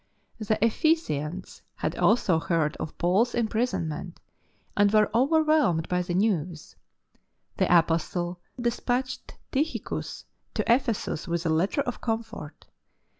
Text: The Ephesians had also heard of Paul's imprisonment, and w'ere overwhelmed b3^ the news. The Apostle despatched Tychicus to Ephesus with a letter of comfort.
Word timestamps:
The 0.39 0.57
Ephesians 0.65 1.61
had 1.75 1.95
also 1.95 2.39
heard 2.39 2.75
of 2.77 2.97
Paul's 2.97 3.35
imprisonment, 3.35 4.19
and 4.75 4.89
w'ere 4.89 5.11
overwhelmed 5.13 5.89
b3^ 5.89 6.07
the 6.07 6.13
news. 6.15 6.75
The 7.57 7.77
Apostle 7.77 8.39
despatched 8.59 9.37
Tychicus 9.51 10.25
to 10.55 10.63
Ephesus 10.65 11.27
with 11.27 11.45
a 11.45 11.49
letter 11.49 11.81
of 11.81 12.01
comfort. 12.01 12.65